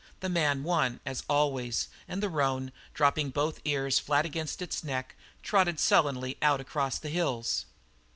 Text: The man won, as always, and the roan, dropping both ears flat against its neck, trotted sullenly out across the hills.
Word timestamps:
The 0.19 0.29
man 0.29 0.63
won, 0.63 0.99
as 1.05 1.21
always, 1.29 1.87
and 2.07 2.23
the 2.23 2.29
roan, 2.29 2.71
dropping 2.95 3.29
both 3.29 3.59
ears 3.65 3.99
flat 3.99 4.25
against 4.25 4.59
its 4.59 4.83
neck, 4.83 5.13
trotted 5.43 5.79
sullenly 5.79 6.37
out 6.41 6.59
across 6.59 6.97
the 6.97 7.09
hills. 7.09 7.67